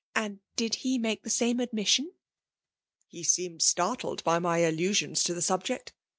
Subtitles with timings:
[0.15, 2.07] And did fe make the saane admisakm?
[3.11, 5.93] ""He seemed startled by m j attuskms to the subject.